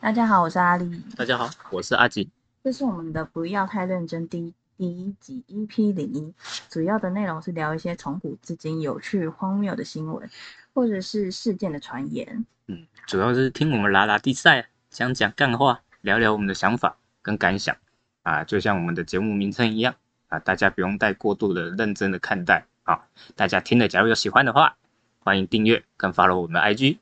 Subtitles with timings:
[0.00, 2.30] 大家好，我是阿丽，大家好，我是阿吉。
[2.64, 6.32] 这是我们的不要太认真第第一集 EP 零一，
[6.70, 10.30] 主要的内容是聊一些从古至今有趣荒谬的新闻，
[10.72, 12.46] 或者是事件的传言。
[12.68, 17.76] 嗯，主要是听我们拉拉地赛，讲讲干话，聊聊我们的想法跟感想
[18.22, 19.94] 啊，就像我们的节目名称一样
[20.28, 23.04] 啊，大家不用带过度的认真的看待啊。
[23.36, 24.78] 大家听了，假如有喜欢的话，
[25.18, 26.96] 欢迎订阅跟 follow 我们的 IG。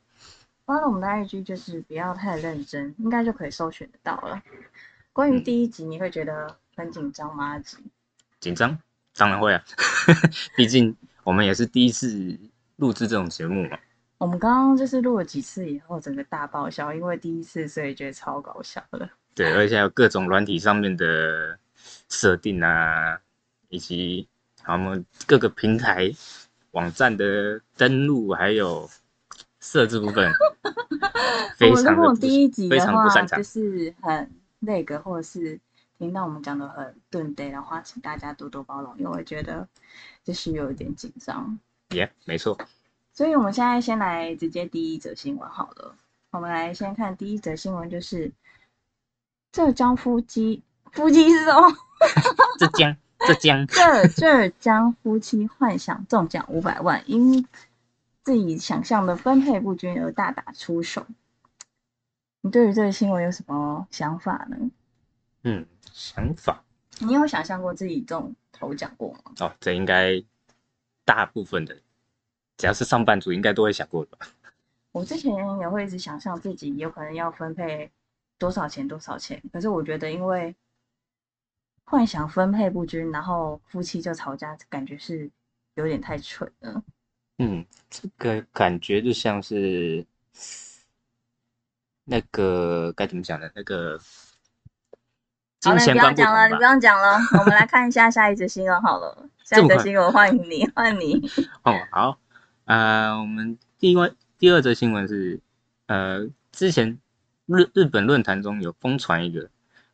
[0.68, 4.42] 发了我们的 IG 就是不要太认真，应该就可以搜寻得到了。
[5.14, 7.52] 关于第一集，你会觉得很紧张吗？
[7.52, 7.78] 阿吉？
[8.38, 8.78] 紧张？
[9.16, 9.64] 当然会啊，
[10.58, 12.38] 毕竟我们也是第一次
[12.76, 13.78] 录制这种节目嘛。
[14.18, 19.08] 我们刚刚就是录了几次以后，整个大爆笑，因为第一次，所以觉得超搞笑的。
[19.34, 21.58] 对，而且还有各种软体上面的
[22.10, 23.18] 设定啊，
[23.70, 24.28] 以及
[24.66, 26.12] 我们各个平台
[26.72, 28.86] 网站的登录，还有
[29.70, 30.32] 设置部分，
[31.58, 33.42] 非我如果第一集的话，就。
[33.42, 34.30] 是很
[34.60, 35.60] 那个，或者是
[35.98, 39.68] 听到我们讲的很顿呆的话，请大家多多包容，因为我觉得
[40.24, 41.58] 就是有一点紧张。
[41.90, 42.56] 耶、没错。
[43.12, 45.94] 所以我们现在先来直接第一则新闻好了。
[46.30, 48.32] 我们来先看第一则新闻，就是
[49.52, 51.68] 浙江夫妻夫妻是什么？
[52.58, 57.46] 浙江，浙江， 浙浙江夫妻幻想中奖五百万，因
[58.28, 61.06] 自己想象的分配不均而大打出手。
[62.42, 64.70] 你对于这个新闻有什么想法呢？
[65.44, 66.62] 嗯，想法
[66.98, 69.32] 你有想象过自己中头奖过吗？
[69.40, 70.22] 哦，这应该
[71.06, 71.74] 大部分的，
[72.58, 74.28] 只要是上班族，应该都会想过的吧？
[74.92, 77.90] 我之前也会一直想象自己有可能要分配
[78.36, 80.54] 多少钱多少钱，可是我觉得因为
[81.84, 85.30] 幻想分配不均，然后夫妻就吵架，感觉是
[85.76, 86.84] 有点太蠢了。
[87.38, 90.04] 嗯，这个感觉就像是
[92.04, 93.48] 那个该怎么讲呢？
[93.54, 93.98] 那个
[95.62, 96.66] 好了，你金钱观不要讲了，你不吧？
[96.66, 99.28] 用讲了，我们来看一下下一则新闻好了。
[99.44, 101.30] 下这么快一则新闻欢迎你，换你。
[101.62, 102.18] 哦，好，
[102.64, 105.40] 呃，我们第一位第二则新闻是，
[105.86, 106.98] 呃，之前
[107.46, 109.48] 日日本论坛中有疯传一个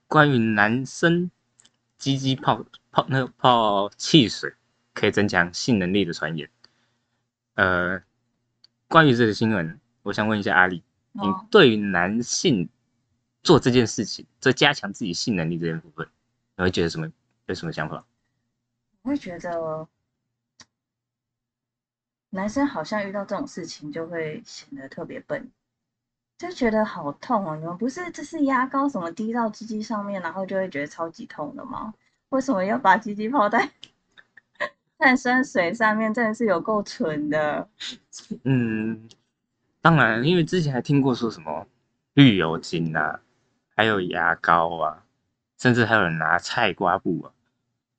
[0.07, 1.31] 关于男生
[1.99, 4.55] 鸡鸡泡泡那个泡汽水
[4.95, 6.49] 可以增强性能力的传言。
[7.55, 8.03] 呃，
[8.89, 10.83] 关于这个新闻，我想问一下阿丽，
[11.13, 12.69] 你哦，对于男性
[13.43, 16.09] 做这件事情，这加强自己性能力这件部分，
[16.57, 17.11] 你会觉得什么？
[17.47, 18.05] 有什么想法？
[19.03, 19.87] 我会觉得
[22.31, 25.53] 男生好像遇到这种事情就会显得特别笨，
[26.39, 27.55] 就觉得好痛哦。
[27.55, 31.93] 你们不是这是牙膏什么滴到鸡鸡上面，然后就会觉得超级痛的吗？
[32.31, 33.71] 为什么要把鸡鸡泡在
[35.05, 36.15] 碳酸水上面？
[36.15, 37.69] 真的是有够蠢的。
[38.45, 39.07] 嗯，
[39.83, 41.67] 当然，因为之前还听过说什么
[42.15, 43.21] 绿油精啊，
[43.77, 45.05] 还有牙膏啊，
[45.59, 47.31] 甚至还有人拿菜瓜布啊，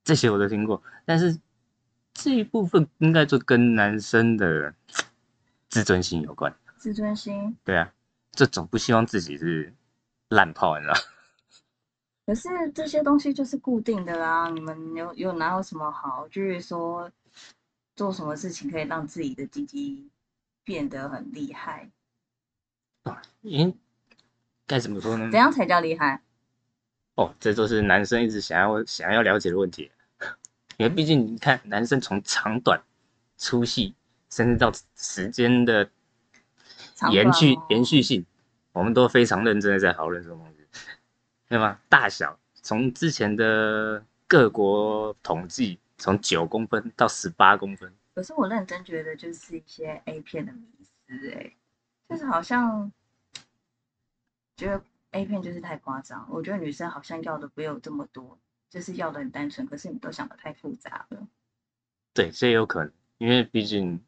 [0.03, 0.81] 这些我都听过。
[1.05, 1.37] 但是
[2.11, 4.73] 这一部分应该就跟男生的
[5.69, 6.51] 自尊心有关。
[6.77, 7.93] 自尊心，对啊，
[8.31, 9.71] 这总不希望自己是
[10.29, 10.95] 烂炮，你知道？
[12.25, 16.27] 可是这些东西就是固定的啦，你们有有哪有什么好？
[16.29, 17.11] 就是说
[17.95, 20.09] 做什么事情可以让自己的鸡鸡
[20.63, 21.91] 变得很厉害？
[23.41, 23.75] 因为
[24.65, 25.39] 该怎么说呢怎？
[25.39, 26.21] 样才叫厉害？
[27.13, 29.91] 哦，这都是男生一直想要想要了解的问题。
[30.77, 32.81] 因为毕竟你看，男生从长短、
[33.37, 33.95] 粗细，
[34.29, 35.89] 甚至到时间的
[37.11, 38.25] 延续哦延续性，
[38.73, 40.64] 我们都非常认真的在讨论这种东西，
[41.47, 41.79] 对吗？
[41.87, 51.53] 大小从之前的各国统计，从九公分到十八公分，可是我认真觉得就是一些 A 片的迷思，哎，
[52.09, 52.91] 就是好像
[54.57, 56.27] 觉得 A 片就是太夸张。
[56.29, 58.37] 我觉得女生好像要的不有这么多，
[58.69, 61.27] 就是要的很单纯，可是你都想的太复杂了。
[62.13, 64.01] 对，这也有可能，因为毕竟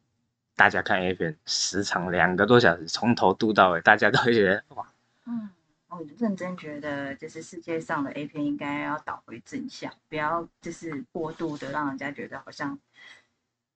[0.56, 4.92] 大家看 A 片时长两个多小时，从头嘟到尾，大家都会觉得哇，
[5.26, 5.48] 嗯，
[5.90, 12.78] 我认真觉得，就是世界上的 A 片应该要导回正向，不要就是过度的让人家觉得好像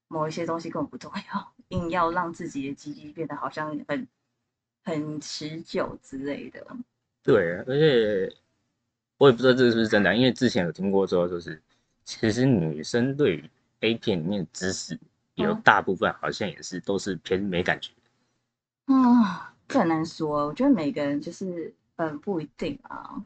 [0.09, 4.07] 某一些东西根本不重要， 硬要让自己的鸡鸡变得好像很
[4.85, 6.67] 很持久之类的。
[7.23, 8.35] 对，而且
[9.17, 11.61] 我也不知道这是不是真的啊，因为之前有听过说，就是
[12.05, 13.51] 其实女生对于
[13.81, 14.99] A 片里面的知识，
[15.37, 17.91] 有嗯大部分好像也是都是偏没感觉。
[18.89, 19.25] 嗯，
[19.67, 20.49] 这很难说。
[20.49, 21.73] 我觉得每个人就是，
[22.11, 23.23] 嗯，不一定啊。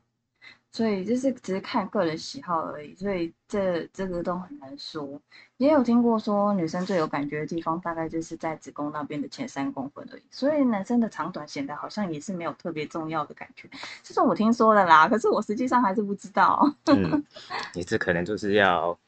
[0.72, 5.18] 所以就是只是看个人喜好而已，所以这这个都很难说。
[5.56, 13.66] 也有听过说女生最有感觉的地方大概就是在子宫那边的前三公分而已，所以男生的长短显得好像也是没有特别重要的感觉，
[14.02, 16.70] 这是我听说的啦，可是我实际上还是不知道。
[16.84, 17.24] 嗯，
[17.72, 18.98] 你这可能就是要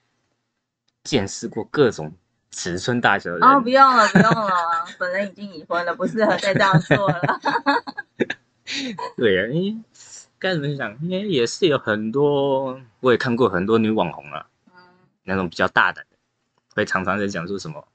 [1.04, 2.10] 见识过各种
[2.50, 3.46] 尺寸大小的人。
[3.46, 4.50] 哦，不用了，不用了，
[4.98, 7.40] 本人已经已婚了，不适合再这样做了。
[9.16, 9.82] 对呀、因为
[10.38, 10.96] 该怎么讲？
[11.02, 14.72] 因为也是有很多，我也看过很多女网红啊，嗯，
[15.24, 16.16] 那种比较大胆的，
[16.74, 17.86] 会常常在讲说什么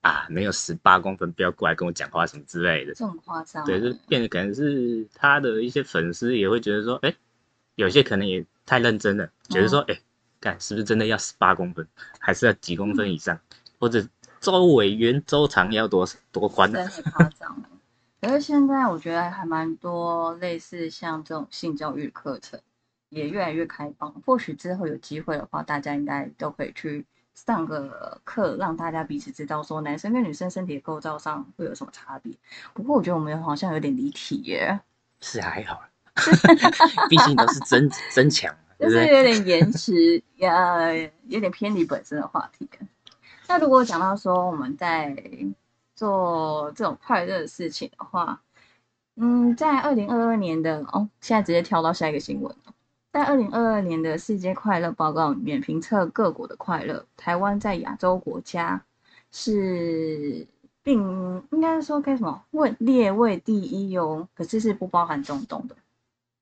[0.00, 2.94] 啊，没有十八公分，不要过来跟我讲话什么之类的。
[2.94, 3.64] 这么夸张？
[3.64, 7.14] 对，就变得可能是他的一些粉丝也会觉得说，哎，
[7.76, 10.00] 有些可能也太认真了，觉得说，哎、
[10.40, 11.86] 看是不是真的要十八公分，
[12.18, 13.38] 还是要几公分以上，
[13.78, 14.04] 或者
[14.40, 16.84] 周围圆周长要多多宽呢？
[16.88, 17.68] 真的夸张了。
[18.22, 22.60] 可是现在我觉得还蛮多类似像这种性教育课程，
[23.08, 24.12] 也越来越开放。
[24.24, 27.04] 或许之后有机会的话，大家应该都可以去
[27.34, 32.32] 上个课，让大家彼此知道说男生跟女生身体的构造上会有什么差别。
[32.72, 34.78] 不过我觉得我们好像有点离题耶，
[35.20, 35.88] 是还好啦，
[37.10, 38.88] 毕竟都是真真强就？
[38.88, 40.94] 是有点延迟，呃，
[41.26, 42.70] 有点偏离本身的话题。
[43.48, 45.16] 那如果讲到说我们在
[46.02, 48.42] 做这种快乐的事情的话，
[49.14, 52.74] 嗯，在二零二二年的哦，现在直接跳到下一个新闻了。
[53.12, 58.82] 在二零二二年的世界快乐报告里面，评测各国的快乐，台湾在亚洲国家
[59.30, 60.44] 是
[60.82, 65.76] 并应该说该什么位列位第一哦，可是是不包含中东的。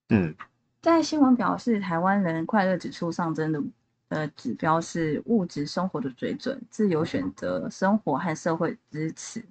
[0.08, 0.34] 嗯，
[0.80, 3.62] 在新闻表示，台湾人快乐指数上升的
[4.10, 9.44] 呃指标是物质生活的水准、自由选择生活和社会支持。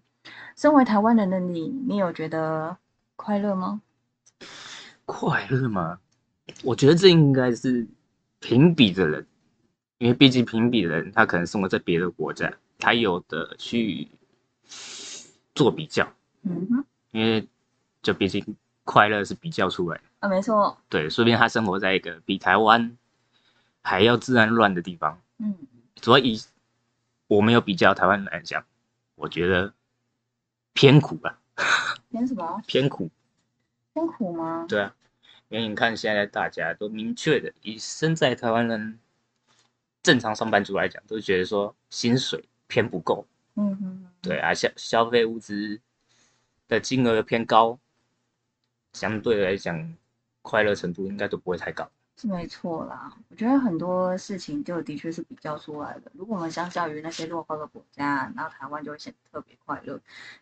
[0.56, 2.78] 身为台湾人的你，你有觉得
[3.16, 3.82] 快乐吗？
[5.06, 6.00] 快乐吗？
[6.64, 7.88] 我觉得这应该是
[8.40, 9.26] 评比的人，
[9.98, 14.08] 因为毕竟评比的人他可能生活在别的国家，他有的去
[15.56, 16.08] 做比较，
[16.44, 17.48] 嗯哼，因为
[18.02, 18.44] 就毕竟
[18.84, 20.04] 快乐是比较出来的。
[20.20, 22.98] 啊，没错，对，说不定他生活在一个比台湾
[23.90, 25.20] 还要治安乱的地方。
[25.40, 25.56] 嗯，
[26.00, 26.40] 所以
[27.26, 28.64] 我没有比较台湾来讲，
[29.16, 29.74] 我觉得
[30.74, 31.40] 偏苦吧，
[32.12, 32.62] 偏什么？
[32.68, 33.10] 偏苦。
[33.92, 34.68] 偏苦吗？
[34.70, 34.96] 对啊，
[35.48, 39.00] 因为你看现在大家都明确的以身在台湾人
[40.04, 43.26] 正常上班族来讲，都觉得说薪水偏不够，
[43.56, 45.82] 嗯哼，对啊，消消费物资
[46.68, 47.80] 的金额偏高，
[48.94, 49.96] 相对来讲
[50.44, 51.90] 快乐程度应该都不会太高。
[52.20, 53.16] 是没错啦。
[53.30, 56.12] 我觉得很多事情就的确是比较出来的。
[56.14, 59.98] 如果我们相较于那些落后的国家，然后台湾就会显得特别快乐。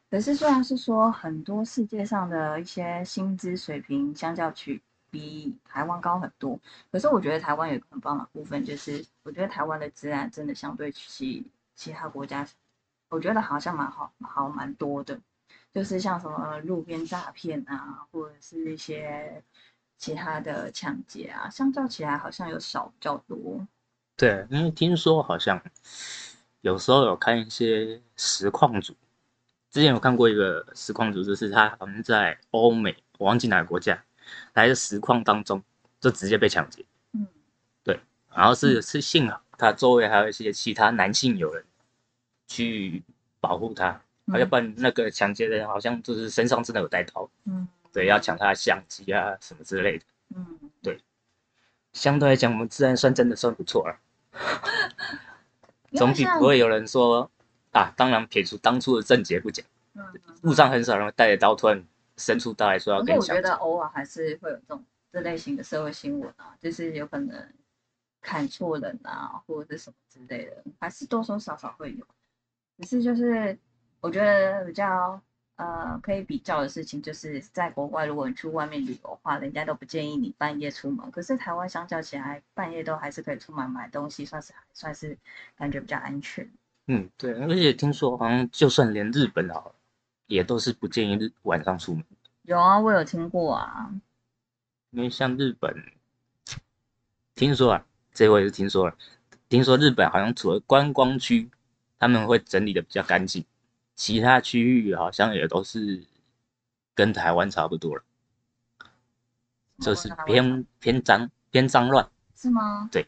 [0.09, 4.81] 可是虽然是说很多世界上的一些薪资水平相较去
[5.11, 6.59] 比台湾高很多，
[6.91, 11.45] 可是我觉得台湾有一个很棒的部分，就是我觉得台湾的治安真的相对其
[11.75, 12.47] 其他国家，
[13.09, 15.19] 我觉得好像蛮好好蛮多的。
[15.73, 19.43] 就是像什么路边诈骗啊，或者是一些
[19.97, 23.65] 其他的抢劫啊，相较起来好像有少比较多。
[24.15, 25.61] 对，因为听说好像
[26.61, 28.95] 有时候有看一些实况组，
[29.69, 34.03] 之前有看过一个实况组，就是他好像在欧美，我忘记哪个国家，
[34.53, 35.61] 来的实况当中
[35.99, 37.27] 就直接被抢劫，嗯，
[38.33, 41.63] 然后是是幸好他周围还有一些其他男性友人
[42.47, 43.03] 去
[43.39, 47.67] 保护他，要不然那个抢劫的人好像就是身上真的有带刀，嗯
[47.97, 50.05] 对，要抢他的相机啊什么之类的。
[50.35, 51.01] 嗯，对
[51.93, 53.97] 相对来讲，我们自然算真的算不错了。
[55.89, 57.31] 因为像总比不会有人说
[57.71, 60.03] 啊，当然撇除当初的症结不讲，嗯，
[60.43, 61.83] 路上很少人会带着刀突然
[62.17, 63.55] 伸出刀来说要可是我觉得。
[63.55, 67.51] 偶尔还是会有这种这类型的社会新闻啊，就是有可能
[68.21, 72.05] 砍错人啊，或者是什么之类的，还是多多少少会有。
[72.77, 73.57] 只是就是
[74.01, 75.19] 我觉得比较
[75.57, 81.11] 呃可以比较的事情，就是在国外，如果你去外面旅游的话，人家都不建议你半夜出门。
[81.11, 85.17] 可是台湾相较起来，半夜都还是可以出门买东西，算是还算是
[85.57, 86.49] 感觉比较安全。
[86.87, 89.61] 嗯，对，而且听说好像就算连日本啊，
[90.27, 92.03] 也都是不建议晚上出门，
[92.43, 93.91] 有啊，我有听过啊。
[94.91, 95.75] 因为像日本，
[97.35, 98.95] 听说啊，这我也是听说了，
[99.49, 101.49] 听说日本好像除了观光区，
[101.99, 103.43] 他们会整理的比较干净，
[103.97, 106.01] 其他区域好像也都是
[106.95, 108.03] 跟台湾差不多了，
[109.79, 112.07] 就是偏偏脏偏脏乱。
[112.35, 112.87] 是吗？
[112.91, 113.05] 对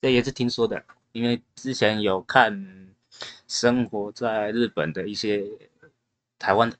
[0.00, 2.88] 这也是听说的，因为之前有看
[3.48, 5.44] 生活在日本的一些
[6.38, 6.76] 台湾的，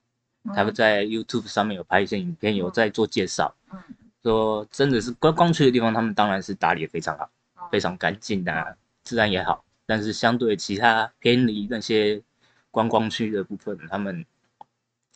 [0.55, 3.83] 他们嗯在 YouTube 上面有拍一些影片，有在做介绍，嗯
[4.23, 7.25] 说真的是观光区的地方，他们当然是打理的非常好，
[7.57, 9.65] 哦非常干净的，自然也好。
[9.85, 12.23] 但是相对其他偏离那些
[12.77, 14.27] 观光区的部分，他们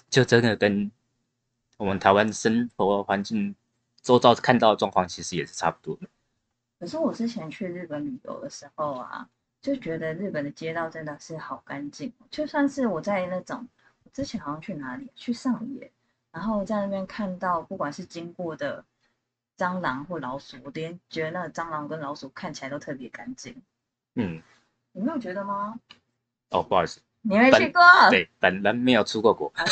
[0.09, 0.90] 就真的跟
[1.76, 3.55] 我们台湾生活环境
[4.00, 6.09] 周遭看到的状况，其实也是差不多的。
[6.79, 9.29] 可是我之前去日本旅游的时候啊，
[9.61, 12.11] 就觉得日本的街道真的是好干净。
[12.31, 13.69] 就算是我在那种，
[14.05, 15.93] 我之前好像去哪里，去上野，
[16.33, 18.83] 然后在那边看到，不管是经过的
[19.59, 23.55] 蟑螂或老鼠，我连觉得那个蟑螂跟老鼠看起来都特别干净。
[24.14, 24.43] 嗯，
[24.93, 25.79] 你没有觉得吗？
[26.49, 27.82] 哦，不好意思，你没去过？
[28.10, 29.52] 对，本人没有出过国。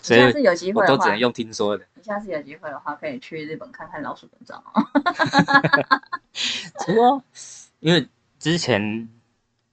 [0.00, 1.84] 所以下次有机会我都只能，用听说的。
[1.94, 4.62] 你下次有机会的话，可以去日本看看老鼠跟蟑螂。
[6.86, 7.20] 不过，
[7.80, 8.06] 因为
[8.38, 8.80] 之前，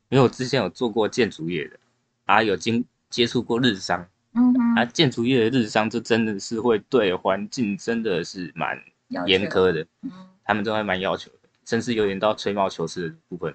[0.10, 1.78] 因为我之前有做过建筑业的，
[2.26, 4.04] 啊，有经接触过日商，
[4.34, 8.82] 嗯哼，啊，建筑业的日商，这真的是会对环境真的是蛮
[9.28, 10.12] 严苛的，嗯，
[10.44, 13.54] 他们都还蛮要求的，甚至有点到吹毛求疵的部分。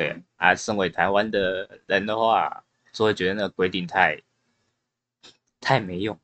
[0.00, 4.18] 对啊，身为台湾的人的话，就会觉得那个规定太
[5.60, 6.18] 太没用，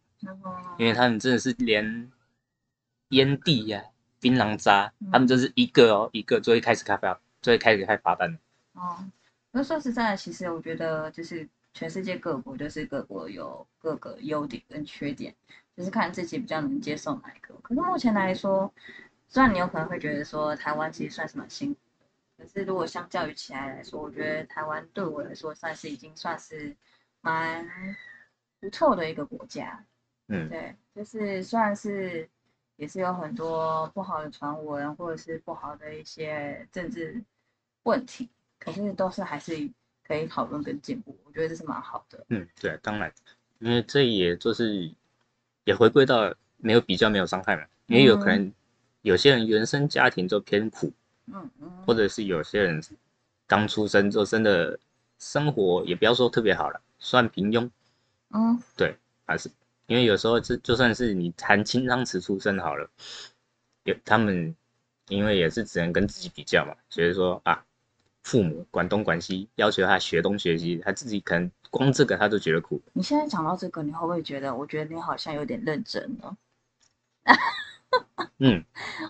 [0.79, 2.11] 因为他们真的是连
[3.11, 3.85] 烟蒂呀、
[4.19, 8.39] 槟榔渣，嗯他们就是一个哦一个就会开始开发，就会开始开罚单了。
[8.73, 9.05] 哦，
[9.51, 15.35] 那说实在的，其实我觉得就是全世界各国就是各国有各个优点跟缺点，
[15.77, 17.55] 就是看自己比较能接受哪一个。
[17.61, 18.73] 可是目前来说，
[19.29, 21.86] 虽然你有可能会觉得说台湾其实算是蛮辛苦的，
[22.47, 26.75] 可是如果相较于起来来说，我觉得台湾对我来说算是已经算是
[27.21, 27.69] 蛮
[28.61, 29.85] 不错的一个国家。
[30.29, 32.29] 嗯，对，就是算是
[32.77, 37.23] 也是有很多不好的传闻，或者是不好的一些政治
[37.83, 39.71] 问题，可是都是还是
[40.05, 42.25] 可以讨论跟进步，我觉得这是蛮好的。
[42.29, 43.13] 嗯，对，当然，
[43.59, 44.93] 因为这也就是
[45.65, 48.53] 也回归到没有比较没有伤害嘛，因为有可能
[49.03, 50.95] 有些人原生家庭就偏苦，嗯
[51.33, 51.51] 嗯，
[51.87, 52.83] 或者是有些人
[53.47, 54.79] 刚出生就真的
[55.19, 57.71] 生活也不要说特别好了，算平庸，
[58.31, 59.51] 嗯对，还是
[59.87, 62.91] 因为有时候这就算是你含金汤匙出生好了，
[63.85, 64.55] 有他们
[65.09, 67.65] 因为也是只能跟自己比较嘛，所以说啊，
[68.25, 72.83] 父母管东管西，要求他学东学西，他自己可能光这个他都觉得苦。
[72.93, 74.55] 你现在讲到这个，你会不会觉得？
[74.55, 76.37] 我觉得你好像有点认真了。
[78.39, 78.63] 嗯，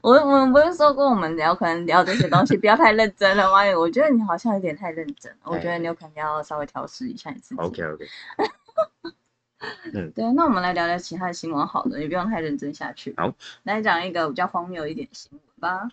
[0.02, 3.62] 我我们不是说过我们聊可能聊这些东西不要太认真了吗？
[3.76, 7.60] 我觉得你好像有点太认真了，我觉得你有可能要稍微调试一下你自己。
[7.60, 8.06] OK OK，
[9.94, 13.14] 嗯对，那我们来聊聊其他的新闻好了，也不用太认真下去。
[13.16, 15.88] 好，来讲一个比较荒谬一点的新闻吧。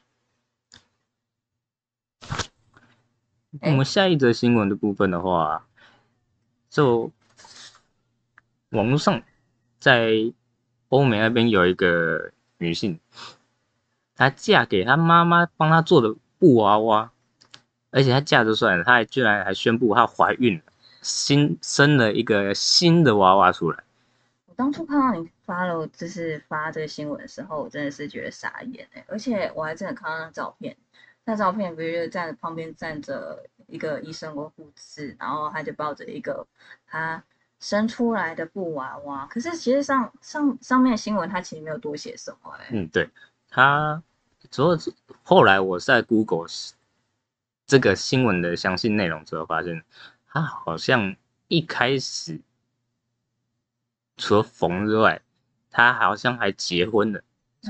[3.62, 5.66] 我们下一则新闻的部分的话，
[6.70, 7.12] 就
[8.70, 9.24] 网络上
[9.80, 10.34] 在
[10.90, 12.33] 欧美那边有一个
[12.64, 13.00] 女性，
[14.16, 17.12] 她嫁给她妈妈帮她做的布娃娃，
[17.92, 20.62] 而且她嫁就算了，她还居然还宣布她怀孕，
[21.02, 23.84] 新生了一个新的娃娃出来。
[24.46, 30.78] 我当初看到你发了，就是发这个新闻的时候，我真的是觉得傻眼哎、而且我还真的看到那照片，
[31.26, 36.46] 那照片不是站旁边站着一个医生或护士，然后他就抱着一个
[36.86, 37.24] 他
[37.64, 43.10] 生出来的布娃娃，可是其实上上上面的新闻他其实没有多写什么哎、嗯，对，
[43.50, 44.04] 它
[44.52, 44.94] 主要是
[45.24, 46.46] 后来我在 Google
[47.66, 49.82] 这个新闻的详细内容之后，发现
[50.28, 51.16] 他好像
[51.48, 52.42] 一开始
[54.18, 55.22] 除了缝之外，
[55.72, 57.24] 他好像还结婚了，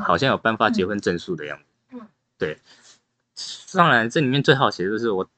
[0.04, 1.66] 好像有颁发结婚证书的样子。
[1.92, 2.08] 嗯，
[2.40, 2.58] 对。
[3.74, 5.30] 当然，这里面最好奇的就是我，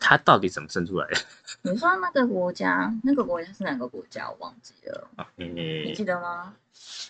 [0.00, 1.20] 她到底怎么生出来的？
[1.70, 4.28] 你说那个国家，那个国家是哪个国家？
[4.28, 6.56] 我忘记了，啊，你你记得吗？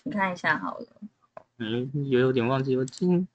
[0.02, 0.87] 你看一下好了。
[1.59, 3.26] 嗯，也有点忘记，我记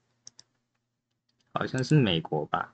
[1.53, 2.73] 好像是美国吧。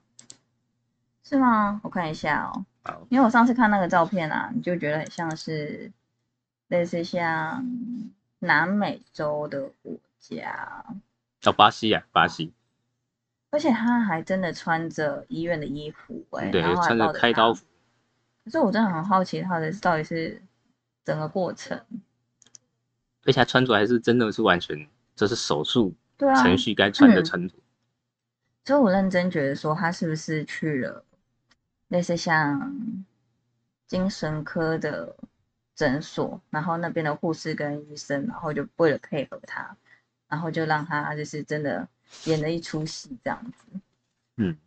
[1.24, 1.80] 是吗？
[1.84, 5.92] 我看一下哦好，因为我上次看那个照片啊，你就觉得很像是
[6.68, 7.64] 类似像
[8.40, 10.84] 南美洲的国家，
[11.44, 12.52] 哦，巴西啊，巴西，
[13.52, 17.64] 而且他还真的穿着医院的衣服、欸，对然后，还穿着开刀服。
[18.44, 20.42] 可是我真的很好奇他的到底是
[21.06, 21.78] 整个过程，
[23.24, 27.56] 而且他穿着还是真的是完全这是手术程序该穿的嗯穿着。
[28.66, 31.04] 所以我认真觉得说他是不是去了
[31.90, 32.74] 类似像
[33.86, 35.16] 精神科的
[35.76, 39.76] 诊所，然后那边的护士跟医生，然后就为了配合他，
[40.30, 41.88] 然后就让他就是真的
[42.26, 43.80] 演了一出戏这样子。
[44.38, 44.58] 嗯，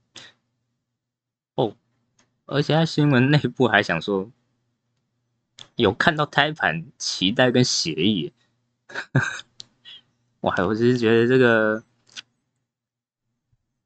[1.55, 1.77] 哦，
[2.47, 4.31] 而且他新闻内部还想说，
[5.77, 8.33] 有看到胎盘、脐带跟血液，
[10.41, 11.83] 哇，我只是觉得这个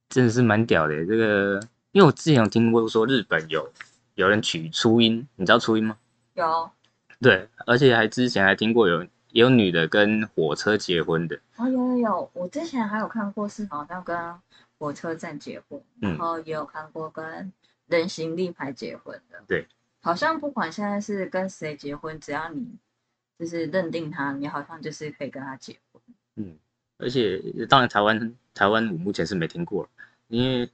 [0.08, 1.06] 真的是蛮屌的。
[1.06, 1.60] 这个，
[1.92, 3.72] 因为我之前有听过说日本有
[4.14, 5.98] 有人取初音，你知道初音吗？
[6.34, 6.70] 有
[7.20, 11.38] 对，而且还之前还听过有也有女的跟火车结婚的。
[11.56, 14.16] 哦，有有有，我之前还有看过是好像跟
[14.78, 17.52] 火车站结婚，嗯然后也有看过跟
[17.86, 19.42] 人形立牌结婚的。
[19.46, 19.66] 对，
[20.00, 22.66] 好像不管现在是跟谁结婚，只要你
[23.38, 26.02] 就是认定他，你好像就是可以跟他结婚。
[26.36, 26.56] 嗯，
[26.98, 29.88] 而且当然台湾台湾我目前是没听过，
[30.28, 30.70] 因为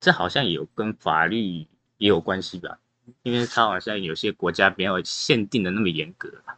[0.00, 1.66] 这好像也有跟法律
[1.98, 2.78] 也有关系吧，
[3.22, 6.57] 因为他好像有些国家没有限定的那么严格吧。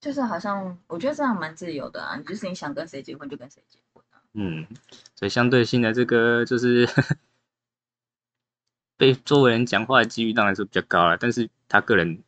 [0.00, 4.22] 就是好像我觉得这样蛮自由的啊，你就是你想跟谁结婚就跟谁结婚啊。
[4.34, 4.66] 嗯，
[5.14, 6.88] 所以相对性的这个就是
[8.96, 12.22] 被周围人讲话的几率当然是比较高了，但是他个人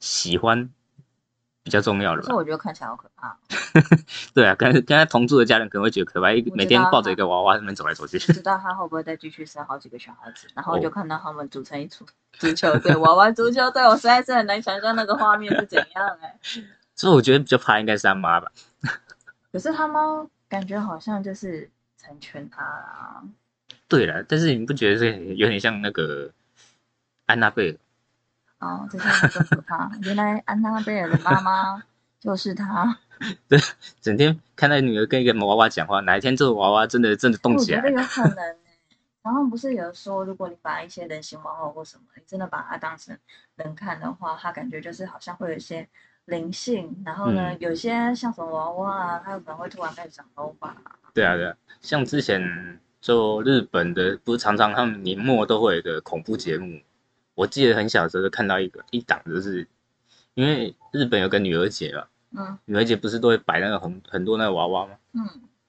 [0.00, 0.70] 喜欢
[1.62, 2.26] 比较重要了吧？
[2.26, 3.36] 可是我觉得看起来好可怕哦。
[4.34, 8.18] 对啊，跟跟他同住的家人可能会觉得可怕，一每天抱着一个娃娃在那边走来走去。
[8.18, 16.38] 不知道他会不会再继续生好几个小孩子，然后哦就看到他们组成一组足球队，娃娃足球队，我实在是很难想象那个画面是怎样哎、
[16.98, 18.50] 所以我觉得比较怕应该是他妈吧。
[19.52, 23.22] 可是他妈感觉好像就是成全他啦，
[23.86, 26.30] 对了，但是你不觉得这有点像那个
[27.26, 27.78] 安娜贝尔？
[28.58, 29.90] 哦，这下更可怕。
[30.02, 31.80] 原来安娜贝尔的妈妈
[32.18, 32.98] 就是他，
[33.48, 33.58] 对
[34.00, 38.56] 整天看到女儿跟一个娃娃讲话，哪一天这个娃娃真的真的动起来我觉得，有可能、欸。
[39.22, 43.16] 然后不是有说，如果你把一些人形玩偶或什么，你真的把它当成
[43.56, 45.86] 人看的话，它感觉就是好像会有一些
[46.28, 46.94] 灵性。
[47.04, 50.74] 然后呢，嗯有些像什么娃娃啊，它有可能会突然开始长头发。
[51.12, 56.80] 对啊对啊，像之前就日本的，不是常常他们年末都会有一个恐怖节目，
[57.34, 59.66] 我记得很小的时候就看到一个一档，就是
[60.34, 62.04] 因为日本有个女儿节嘛，
[62.36, 64.92] 嗯女儿节不是都会摆那个很很多那个娃娃吗？
[65.14, 65.22] 嗯，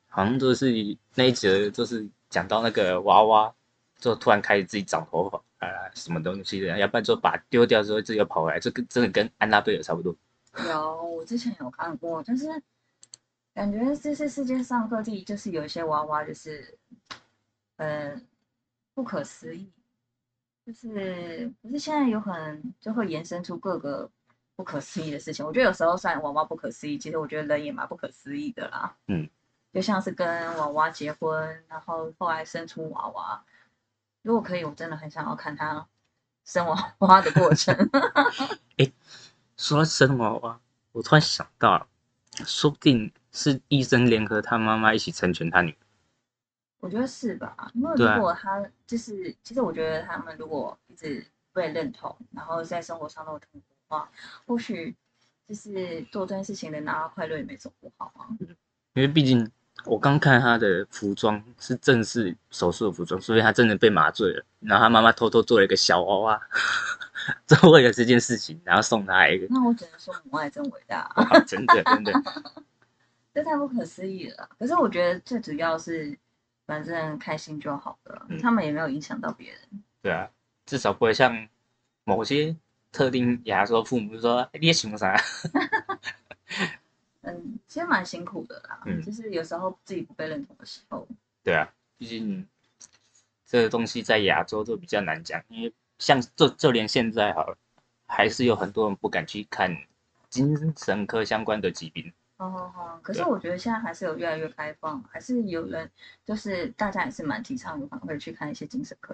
[0.07, 0.67] 好像就是
[1.15, 3.51] 那一节就是讲到那个娃娃，
[3.97, 10.15] 就突然开始自己长头发啊、什么东西的，要不然就把丢掉之后自己又跑回来，这跟真的跟安娜贝尔差不多。
[10.57, 12.47] 有，我之前有看过，就是
[13.53, 16.77] 感觉这是世界上各地就是有一些娃娃，就是
[17.77, 18.25] 嗯
[18.93, 19.71] 不可思议，
[20.65, 24.09] 就是不是现在有很就会延伸出各个
[24.55, 25.45] 不可思议的事情。
[25.45, 28.95] 我觉得有时候虽然娃娃不可思议，其实我觉得人也蛮不可思议的啦。
[29.07, 29.29] 嗯，
[29.71, 33.43] 就像是跟娃娃结婚，然后后来生出娃娃，
[34.21, 35.87] 如果可以，我真的很想要看他
[36.43, 37.75] 生娃娃的过程。
[39.59, 40.57] 说到生娃娃，
[40.93, 41.85] 我突然想到了，
[42.45, 45.77] 说不定是医生联合他妈妈一起成全他女儿。
[46.79, 47.69] 我觉得是吧？
[47.73, 54.09] 因为如果他就是，其实我觉得他们如果一直被认同，然后在生活上都有痛苦的话，
[54.47, 54.95] 或许
[55.45, 58.31] 就是做这件事情能拿到快乐也没什么不好啊。
[58.93, 59.51] 因为毕竟
[59.83, 64.45] 我刚看他的服装是正式手术的服装，所以他真的被麻醉了。
[64.61, 66.41] 然后他妈妈偷偷做了一个小娃娃，
[67.45, 69.47] 就为了这件事情，然后送他一个。
[69.49, 72.11] 那我只能说母爱真伟大， 哇，真的真的，
[73.33, 74.49] 这太不可思议了。
[74.57, 76.17] 可是我觉得最主要是，
[76.65, 79.59] 反正开心就好了，嗯他们也没有影响到别人。
[80.01, 80.29] 对啊，
[80.65, 81.47] 至少不会像
[82.03, 82.55] 某些
[82.91, 85.15] 特定亚洲父母说欸你也喜欢啥？
[87.21, 91.07] 嗯，其实蛮辛苦的啦，嗯就是有时候自己不被认同的时候，
[91.43, 92.47] 对啊，毕竟
[93.45, 97.57] 这个东西在亚洲都比较难讲，因为像就就连现在好了，
[98.07, 99.75] 还是有很多人不敢去看
[100.29, 102.11] 精神科相关的疾病。
[102.37, 105.91] 哦哦哦，可是我觉得现在还是有越来越开放，还是有人
[106.25, 109.13] 就是大家也是蛮提倡有可能会去看一些精神科。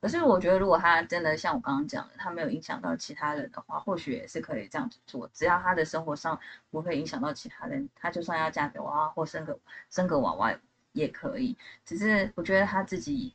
[0.00, 6.40] 可是我觉得如果他真的像我刚刚讲的，他没有影响到其他人的话，或许也是可以这样子做，只要他的生活上
[6.70, 9.56] 不会影响到其他人，他就算要嫁给娃娃或生个
[9.90, 10.52] 生个娃娃
[10.92, 11.56] 也可以。
[11.84, 13.32] 只是我觉得他自己，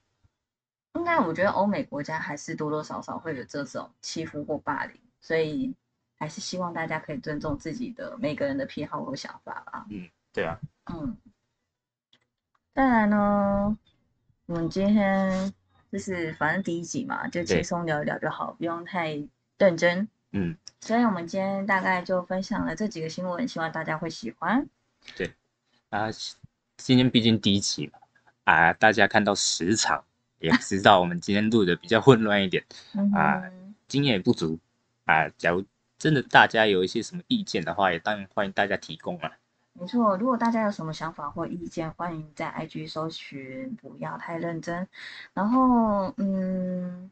[0.98, 5.74] 应该我觉得欧美国家还是多多少少会有这种欺负或霸凌，所以
[6.18, 9.86] 还是希望大家可以尊重自己的每个人的癖好和想法吧。
[9.90, 10.60] 嗯对啊，
[10.94, 11.18] 嗯，
[12.74, 13.78] 再来呢，
[14.46, 15.52] 我们今天
[15.92, 20.08] 就是反正第一集嘛，就轻对松聊一聊就好，不用太认真。
[20.32, 24.68] 嗯，所以我们今天大概就分享了这几个新闻，希望大家会喜欢。
[25.16, 25.34] 对
[25.90, 26.10] 啊，
[26.76, 28.00] 今天毕竟第一集嘛，
[28.44, 30.04] 啊，大家看到时长
[30.40, 32.64] 也知道我们今天录的比较混乱一点，
[33.16, 33.42] 啊，
[33.88, 34.60] 经验也不足，
[35.06, 35.64] 啊，假如
[35.98, 39.32] 真的大家有一些什么意见的话，也当然欢迎大家提供啊。
[39.80, 44.88] 没错，如果大家有什么想法或意见，欢迎在 IG 搜寻，不要太认真。
[45.34, 47.12] 然后，嗯，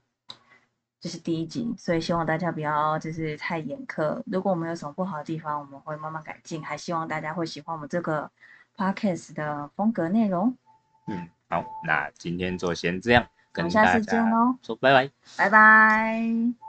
[0.99, 4.19] 这是第一集，所以希望大家不要就是太严苛。
[4.25, 6.63] 如果我们有什么不好的地方，我们会慢慢改进。
[6.63, 8.31] 还希望大家会喜欢我们这个
[8.75, 10.57] podcast 的风格内容。
[11.05, 11.29] 嗯。
[11.49, 14.23] 好，那今天就先这样，我们下次见，
[14.63, 16.64] 说拜拜，拜拜。